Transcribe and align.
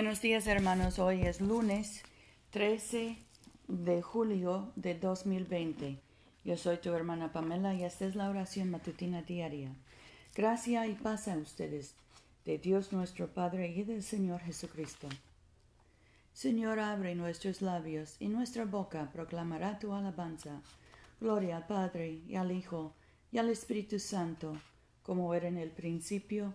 Buenos 0.00 0.22
días 0.22 0.46
hermanos, 0.46 0.98
hoy 0.98 1.26
es 1.26 1.42
lunes 1.42 2.00
13 2.52 3.18
de 3.68 4.00
julio 4.00 4.72
de 4.74 4.94
2020. 4.94 5.98
Yo 6.42 6.56
soy 6.56 6.78
tu 6.78 6.90
hermana 6.94 7.34
Pamela 7.34 7.74
y 7.74 7.84
esta 7.84 8.06
es 8.06 8.16
la 8.16 8.30
oración 8.30 8.70
matutina 8.70 9.20
diaria. 9.20 9.68
Gracia 10.34 10.86
y 10.86 10.94
paz 10.94 11.28
a 11.28 11.36
ustedes, 11.36 11.96
de 12.46 12.56
Dios 12.56 12.94
nuestro 12.94 13.28
Padre 13.28 13.74
y 13.76 13.82
del 13.82 14.02
Señor 14.02 14.40
Jesucristo. 14.40 15.06
Señor, 16.32 16.80
abre 16.80 17.14
nuestros 17.14 17.60
labios 17.60 18.16
y 18.20 18.28
nuestra 18.28 18.64
boca 18.64 19.10
proclamará 19.12 19.78
tu 19.78 19.92
alabanza. 19.92 20.62
Gloria 21.20 21.58
al 21.58 21.66
Padre 21.66 22.22
y 22.26 22.36
al 22.36 22.52
Hijo 22.52 22.94
y 23.30 23.36
al 23.36 23.50
Espíritu 23.50 23.98
Santo, 23.98 24.56
como 25.02 25.34
era 25.34 25.48
en 25.48 25.58
el 25.58 25.68
principio, 25.68 26.54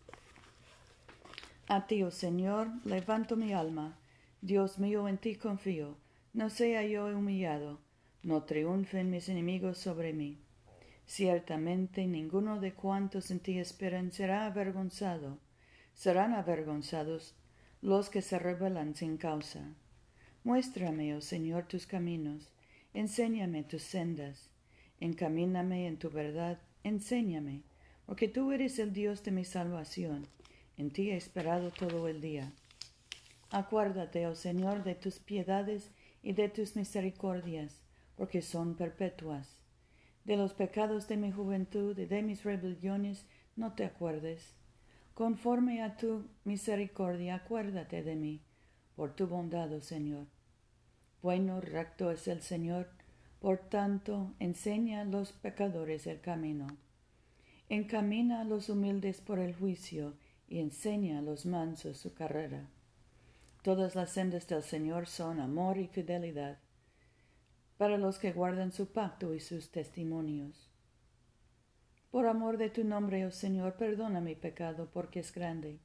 A 1.67 1.87
ti, 1.87 2.03
oh 2.03 2.11
Señor, 2.11 2.69
levanto 2.83 3.35
mi 3.35 3.53
alma. 3.53 3.97
Dios 4.41 4.79
mío, 4.79 5.07
en 5.07 5.17
ti 5.17 5.35
confío. 5.35 5.95
No 6.33 6.49
sea 6.49 6.83
yo 6.83 7.05
humillado, 7.05 7.79
no 8.23 8.43
triunfen 8.43 9.09
mis 9.09 9.29
enemigos 9.29 9.77
sobre 9.77 10.13
mí. 10.13 10.39
Ciertamente 11.05 12.07
ninguno 12.07 12.59
de 12.59 12.73
cuantos 12.73 13.31
en 13.31 13.39
ti 13.39 13.59
esperan 13.59 14.11
será 14.11 14.45
avergonzado. 14.45 15.37
Serán 15.93 16.33
avergonzados 16.33 17.35
los 17.81 18.09
que 18.09 18.21
se 18.21 18.39
rebelan 18.39 18.95
sin 18.95 19.17
causa. 19.17 19.61
Muéstrame, 20.43 21.15
oh 21.15 21.21
Señor, 21.21 21.67
tus 21.67 21.85
caminos, 21.85 22.49
enséñame 22.93 23.63
tus 23.63 23.83
sendas, 23.83 24.49
encamíname 24.99 25.87
en 25.87 25.97
tu 25.97 26.09
verdad, 26.09 26.59
enséñame, 26.83 27.61
porque 28.05 28.27
tú 28.27 28.51
eres 28.51 28.79
el 28.79 28.93
Dios 28.93 29.23
de 29.23 29.31
mi 29.31 29.45
salvación 29.45 30.27
en 30.81 30.89
ti 30.89 31.11
he 31.11 31.15
esperado 31.15 31.69
todo 31.69 32.07
el 32.07 32.21
día. 32.21 32.51
Acuérdate, 33.51 34.25
oh 34.25 34.33
Señor, 34.33 34.83
de 34.83 34.95
tus 34.95 35.19
piedades 35.19 35.91
y 36.23 36.33
de 36.33 36.49
tus 36.49 36.75
misericordias, 36.75 37.79
porque 38.17 38.41
son 38.41 38.73
perpetuas. 38.75 39.47
De 40.25 40.37
los 40.37 40.53
pecados 40.53 41.07
de 41.07 41.17
mi 41.17 41.31
juventud 41.31 41.97
y 41.99 42.05
de 42.05 42.23
mis 42.23 42.43
rebeliones 42.43 43.27
no 43.55 43.73
te 43.73 43.85
acuerdes. 43.85 44.55
Conforme 45.13 45.83
a 45.83 45.97
tu 45.97 46.25
misericordia, 46.45 47.35
acuérdate 47.35 48.01
de 48.01 48.15
mí, 48.15 48.41
por 48.95 49.15
tu 49.15 49.27
bondad, 49.27 49.71
oh 49.71 49.81
Señor. 49.81 50.25
Bueno, 51.21 51.61
recto 51.61 52.09
es 52.09 52.27
el 52.27 52.41
Señor, 52.41 52.89
por 53.39 53.59
tanto, 53.59 54.33
enseña 54.39 55.01
a 55.01 55.05
los 55.05 55.31
pecadores 55.31 56.07
el 56.07 56.21
camino. 56.21 56.65
Encamina 57.69 58.41
a 58.41 58.45
los 58.45 58.67
humildes 58.69 59.21
por 59.21 59.37
el 59.37 59.53
juicio 59.53 60.15
y 60.51 60.59
enseña 60.59 61.19
a 61.19 61.21
los 61.21 61.45
mansos 61.45 61.97
su 61.97 62.13
carrera. 62.13 62.67
Todas 63.63 63.95
las 63.95 64.09
sendas 64.09 64.47
del 64.47 64.63
Señor 64.63 65.07
son 65.07 65.39
amor 65.39 65.77
y 65.77 65.87
fidelidad 65.87 66.59
para 67.77 67.97
los 67.97 68.19
que 68.19 68.33
guardan 68.33 68.73
su 68.73 68.91
pacto 68.91 69.33
y 69.33 69.39
sus 69.39 69.71
testimonios. 69.71 70.69
Por 72.11 72.27
amor 72.27 72.57
de 72.57 72.69
tu 72.69 72.83
nombre, 72.83 73.25
oh 73.25 73.31
Señor, 73.31 73.75
perdona 73.75 74.19
mi 74.19 74.35
pecado, 74.35 74.89
porque 74.91 75.21
es 75.21 75.33
grande. 75.33 75.79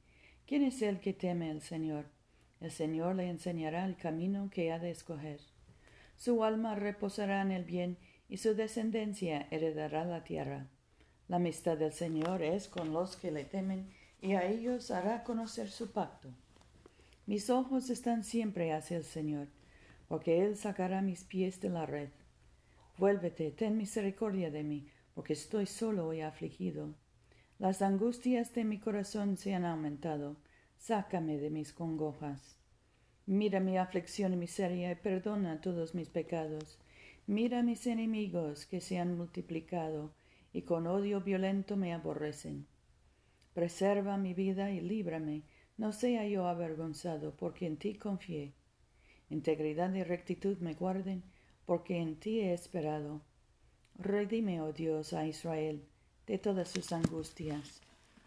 ¿Quién 0.45 0.63
es 0.63 0.81
el 0.81 0.99
que 0.99 1.13
teme 1.13 1.49
al 1.49 1.61
Señor? 1.61 2.05
El 2.59 2.71
Señor 2.71 3.15
le 3.15 3.29
enseñará 3.29 3.85
el 3.85 3.95
camino 3.95 4.49
que 4.51 4.73
ha 4.73 4.79
de 4.79 4.91
escoger. 4.91 5.39
Su 6.17 6.43
alma 6.43 6.75
reposará 6.75 7.41
en 7.41 7.51
el 7.51 7.63
bien 7.63 7.97
y 8.27 8.37
su 8.37 8.53
descendencia 8.53 9.47
heredará 9.49 10.03
la 10.03 10.25
tierra. 10.25 10.67
La 11.29 11.37
amistad 11.37 11.77
del 11.77 11.93
Señor 11.93 12.41
es 12.41 12.67
con 12.67 12.91
los 12.91 13.15
que 13.15 13.31
le 13.31 13.45
temen 13.45 13.95
y 14.21 14.33
a 14.33 14.45
ellos 14.45 14.91
hará 14.91 15.23
conocer 15.23 15.69
su 15.69 15.91
pacto. 15.91 16.29
Mis 17.25 17.49
ojos 17.49 17.89
están 17.89 18.23
siempre 18.23 18.73
hacia 18.73 18.97
el 18.97 19.03
Señor, 19.03 19.47
porque 20.07 20.43
Él 20.43 20.55
sacará 20.55 21.01
mis 21.01 21.23
pies 21.23 21.59
de 21.59 21.69
la 21.69 21.85
red. 21.85 22.09
Vuélvete, 22.97 23.51
ten 23.51 23.77
misericordia 23.77 24.49
de 24.49 24.63
mí, 24.63 24.87
porque 25.13 25.33
estoy 25.33 25.65
solo 25.65 26.13
y 26.13 26.21
afligido. 26.21 26.95
Las 27.59 27.81
angustias 27.81 28.53
de 28.53 28.63
mi 28.63 28.79
corazón 28.79 29.35
se 29.35 29.53
han 29.53 29.65
aumentado. 29.65 30.37
Sácame 30.77 31.37
de 31.37 31.49
mis 31.49 31.73
congojas. 31.73 32.57
Mira 33.25 33.59
mi 33.59 33.77
aflicción 33.77 34.33
y 34.33 34.37
miseria 34.37 34.91
y 34.91 34.95
perdona 34.95 35.59
todos 35.59 35.95
mis 35.95 36.09
pecados. 36.09 36.79
Mira 37.25 37.61
mis 37.61 37.85
enemigos 37.87 38.65
que 38.65 38.79
se 38.79 38.99
han 38.99 39.17
multiplicado 39.17 40.13
y 40.53 40.61
con 40.61 40.87
odio 40.87 41.19
violento 41.21 41.75
me 41.75 41.93
aborrecen. 41.93 42.67
Preserva 43.57 44.17
mi 44.17 44.35
vida 44.35 44.69
y 44.69 44.81
líbrame, 44.81 45.41
no 45.77 45.91
sea 45.91 46.27
yo 46.27 46.45
avergonzado, 46.45 47.35
porque 47.35 47.65
en 47.65 47.77
ti 47.77 47.95
confié. 47.95 48.53
Integridad 49.31 49.91
y 49.95 50.03
rectitud 50.03 50.59
me 50.59 50.75
guarden, 50.75 51.23
porque 51.65 51.97
en 51.97 52.19
ti 52.19 52.39
he 52.39 52.53
esperado. 52.53 53.23
Redime, 53.95 54.61
oh 54.61 54.73
Dios, 54.73 55.13
a 55.13 55.25
Israel 55.25 55.83
de 56.27 56.37
todas 56.37 56.69
sus 56.69 56.91
angustias. 56.91 57.81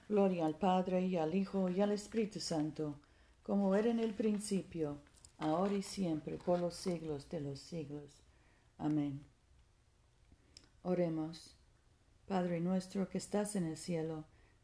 Gloria 0.08 0.46
al 0.46 0.58
Padre 0.58 1.06
y 1.06 1.16
al 1.16 1.32
Hijo 1.36 1.68
y 1.68 1.80
al 1.80 1.92
Espíritu 1.92 2.41
Santo, 2.41 2.98
como 3.44 3.76
era 3.76 3.88
en 3.88 4.00
el 4.00 4.14
principio, 4.14 4.98
ahora 5.38 5.74
y 5.74 5.82
siempre, 5.82 6.38
por 6.38 6.58
los 6.58 6.74
siglos 6.74 7.28
de 7.28 7.38
los 7.38 7.60
siglos. 7.60 8.24
Amén. 8.78 9.22
Oremos. 10.82 11.56
Padre 12.26 12.58
nuestro 12.58 13.08
que 13.08 13.18
estás 13.18 13.54
en 13.54 13.66
el 13.66 13.76
cielo, 13.76 14.24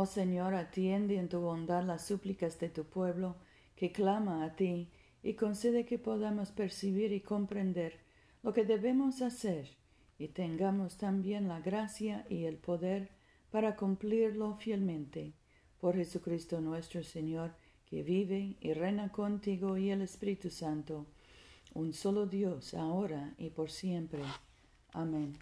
Oh 0.00 0.06
Señor, 0.06 0.54
atiende 0.54 1.16
en 1.16 1.28
tu 1.28 1.40
bondad 1.40 1.82
las 1.82 2.06
súplicas 2.06 2.60
de 2.60 2.68
tu 2.68 2.84
pueblo 2.84 3.34
que 3.74 3.90
clama 3.90 4.44
a 4.44 4.54
ti 4.54 4.92
y 5.24 5.34
concede 5.34 5.86
que 5.86 5.98
podamos 5.98 6.52
percibir 6.52 7.10
y 7.10 7.20
comprender 7.20 7.98
lo 8.44 8.52
que 8.52 8.64
debemos 8.64 9.22
hacer 9.22 9.76
y 10.16 10.28
tengamos 10.28 10.98
también 10.98 11.48
la 11.48 11.58
gracia 11.60 12.24
y 12.30 12.44
el 12.44 12.58
poder 12.58 13.10
para 13.50 13.74
cumplirlo 13.74 14.54
fielmente. 14.54 15.32
Por 15.80 15.96
Jesucristo 15.96 16.60
nuestro 16.60 17.02
Señor, 17.02 17.56
que 17.84 18.04
vive 18.04 18.56
y 18.60 18.74
reina 18.74 19.10
contigo 19.10 19.78
y 19.78 19.90
el 19.90 20.02
Espíritu 20.02 20.48
Santo, 20.48 21.06
un 21.74 21.92
solo 21.92 22.26
Dios, 22.26 22.72
ahora 22.72 23.34
y 23.36 23.50
por 23.50 23.68
siempre. 23.68 24.22
Amén. 24.92 25.36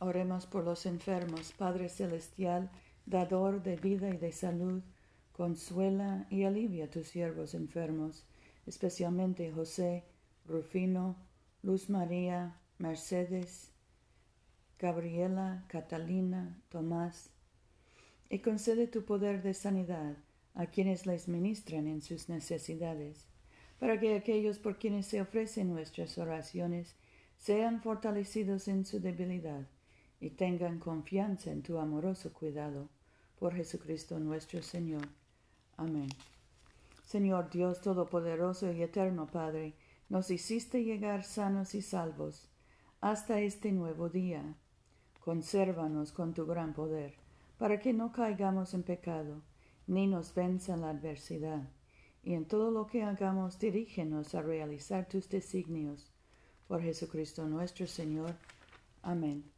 Oremos 0.00 0.46
por 0.46 0.62
los 0.62 0.86
enfermos, 0.86 1.52
Padre 1.52 1.88
Celestial, 1.88 2.70
dador 3.04 3.64
de 3.64 3.74
vida 3.74 4.08
y 4.08 4.16
de 4.16 4.30
salud, 4.30 4.80
consuela 5.32 6.28
y 6.30 6.44
alivia 6.44 6.84
a 6.84 6.90
tus 6.90 7.08
siervos 7.08 7.52
enfermos, 7.54 8.24
especialmente 8.64 9.50
José, 9.50 10.04
Rufino, 10.46 11.16
Luz 11.62 11.90
María, 11.90 12.60
Mercedes, 12.78 13.72
Gabriela, 14.78 15.64
Catalina, 15.66 16.62
Tomás, 16.68 17.30
y 18.30 18.38
concede 18.38 18.86
tu 18.86 19.04
poder 19.04 19.42
de 19.42 19.52
sanidad 19.52 20.16
a 20.54 20.66
quienes 20.66 21.06
les 21.06 21.26
ministran 21.26 21.88
en 21.88 22.02
sus 22.02 22.28
necesidades, 22.28 23.26
para 23.80 23.98
que 23.98 24.14
aquellos 24.14 24.60
por 24.60 24.78
quienes 24.78 25.06
se 25.06 25.20
ofrecen 25.20 25.72
nuestras 25.72 26.18
oraciones 26.18 26.94
sean 27.36 27.82
fortalecidos 27.82 28.68
en 28.68 28.84
su 28.84 29.00
debilidad 29.00 29.66
y 30.20 30.30
tengan 30.30 30.78
confianza 30.78 31.50
en 31.50 31.62
tu 31.62 31.78
amoroso 31.78 32.32
cuidado. 32.32 32.88
Por 33.38 33.54
Jesucristo 33.54 34.18
nuestro 34.18 34.62
Señor. 34.62 35.08
Amén. 35.76 36.08
Señor 37.04 37.50
Dios 37.50 37.80
Todopoderoso 37.80 38.70
y 38.72 38.82
Eterno 38.82 39.26
Padre, 39.26 39.74
nos 40.08 40.30
hiciste 40.30 40.84
llegar 40.84 41.24
sanos 41.24 41.74
y 41.74 41.82
salvos 41.82 42.48
hasta 43.00 43.40
este 43.40 43.72
nuevo 43.72 44.08
día. 44.08 44.56
Consérvanos 45.20 46.12
con 46.12 46.34
tu 46.34 46.46
gran 46.46 46.74
poder, 46.74 47.14
para 47.58 47.78
que 47.78 47.92
no 47.92 48.12
caigamos 48.12 48.74
en 48.74 48.82
pecado, 48.82 49.42
ni 49.86 50.06
nos 50.06 50.34
venza 50.34 50.76
la 50.76 50.90
adversidad, 50.90 51.68
y 52.22 52.34
en 52.34 52.46
todo 52.46 52.70
lo 52.70 52.86
que 52.86 53.02
hagamos 53.02 53.58
dirígenos 53.58 54.34
a 54.34 54.42
realizar 54.42 55.06
tus 55.08 55.28
designios. 55.28 56.12
Por 56.66 56.82
Jesucristo 56.82 57.46
nuestro 57.46 57.86
Señor. 57.86 58.34
Amén. 59.02 59.57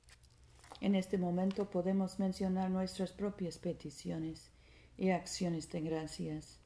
En 0.81 0.95
este 0.95 1.19
momento 1.19 1.69
podemos 1.69 2.17
mencionar 2.17 2.71
nuestras 2.71 3.11
propias 3.11 3.59
peticiones 3.59 4.49
y 4.97 5.11
acciones 5.11 5.69
de 5.71 5.81
gracias. 5.81 6.57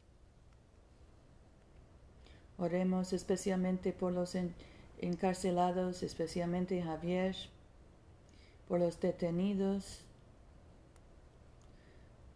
Oremos 2.57 3.11
especialmente 3.11 3.91
por 3.91 4.13
los 4.13 4.37
encarcelados, 4.99 6.01
especialmente 6.01 6.81
Javier, 6.81 7.35
por 8.69 8.79
los 8.79 9.01
detenidos, 9.01 9.99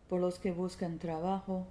por 0.10 0.20
los 0.20 0.38
que 0.38 0.52
buscan 0.52 1.00
trabajo, 1.00 1.66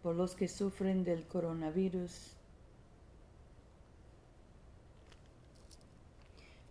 por 0.00 0.14
los 0.14 0.36
que 0.36 0.46
sufren 0.46 1.02
del 1.02 1.26
coronavirus, 1.26 2.36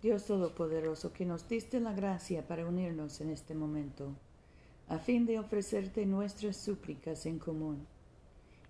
Dios 0.01 0.23
Todopoderoso, 0.25 1.11
que 1.11 1.25
nos 1.25 1.49
diste 1.49 1.81
la 1.81 1.91
gracia 1.91 2.47
para 2.47 2.65
unirnos 2.65 3.19
en 3.19 3.31
este 3.31 3.53
momento, 3.53 4.15
a 4.87 4.97
fin 4.97 5.25
de 5.25 5.37
ofrecerte 5.37 6.05
nuestras 6.05 6.55
súplicas 6.55 7.25
en 7.25 7.37
común, 7.37 7.85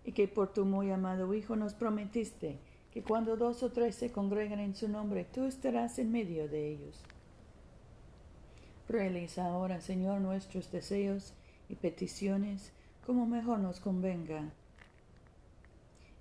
y 0.04 0.12
que 0.12 0.28
por 0.28 0.52
tu 0.52 0.66
muy 0.66 0.90
amado 0.90 1.36
Hijo 1.36 1.56
nos 1.56 1.76
prometiste 1.76 2.58
que 2.92 3.04
cuando 3.04 3.38
dos 3.38 3.62
o 3.62 3.72
tres 3.72 3.94
se 3.94 4.12
congregan 4.12 4.60
en 4.60 4.74
su 4.74 4.90
nombre, 4.90 5.24
tú 5.24 5.46
estarás 5.46 6.00
en 6.00 6.12
medio 6.12 6.50
de 6.50 6.68
ellos. 6.68 7.04
Realiza 8.88 9.46
ahora, 9.46 9.82
Señor, 9.82 10.22
nuestros 10.22 10.72
deseos 10.72 11.34
y 11.70 11.76
peticiones 11.76 12.72
como 13.06 13.28
mejor 13.28 13.60
nos 13.60 13.80
convenga, 13.80 14.50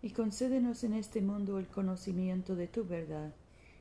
y 0.02 0.10
concédenos 0.10 0.84
en 0.84 0.92
este 0.92 1.22
mundo 1.22 1.58
el 1.58 1.66
conocimiento 1.66 2.54
de 2.54 2.68
tu 2.68 2.84
verdad 2.84 3.32